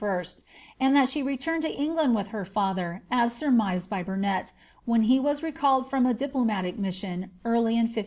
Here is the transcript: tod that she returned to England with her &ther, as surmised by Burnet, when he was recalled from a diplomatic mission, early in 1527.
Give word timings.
tod 0.01 0.35
that 0.79 1.09
she 1.09 1.21
returned 1.21 1.61
to 1.61 1.69
England 1.69 2.15
with 2.15 2.29
her 2.29 2.43
&ther, 2.43 3.03
as 3.11 3.33
surmised 3.33 3.87
by 3.87 4.01
Burnet, 4.01 4.51
when 4.83 5.03
he 5.03 5.19
was 5.19 5.43
recalled 5.43 5.91
from 5.91 6.07
a 6.07 6.13
diplomatic 6.15 6.79
mission, 6.79 7.29
early 7.45 7.73
in 7.73 7.81
1527. 7.85 7.99